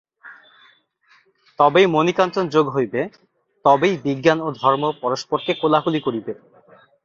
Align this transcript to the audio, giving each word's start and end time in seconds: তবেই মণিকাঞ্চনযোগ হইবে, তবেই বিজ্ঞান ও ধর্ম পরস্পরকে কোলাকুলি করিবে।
তবেই 1.59 1.87
মণিকাঞ্চনযোগ 1.87 2.65
হইবে, 2.69 3.01
তবেই 3.65 3.95
বিজ্ঞান 4.05 4.37
ও 4.41 4.47
ধর্ম 4.61 4.83
পরস্পরকে 5.01 5.51
কোলাকুলি 5.61 5.99
করিবে। 5.99 6.33